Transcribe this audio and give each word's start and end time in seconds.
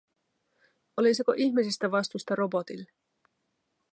Olisiko 0.97 1.33
ihmisistä 1.37 1.91
vastusta 1.91 2.35
robotille? 2.35 2.85